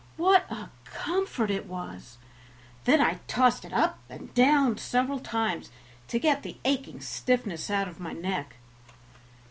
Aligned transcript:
What 0.17 0.49
a 0.51 0.69
comfort 0.83 1.51
it 1.51 1.67
was! 1.67 2.17
Then 2.85 2.99
I 2.99 3.19
tossed 3.27 3.63
it 3.65 3.71
up 3.71 3.99
and 4.09 4.33
down 4.33 4.77
several 4.79 5.19
times 5.19 5.69
to 6.07 6.17
get 6.17 6.41
the 6.41 6.57
aching 6.65 7.01
stiffness 7.01 7.69
out 7.69 7.87
of 7.87 7.99
my 7.99 8.13
neck. 8.13 8.55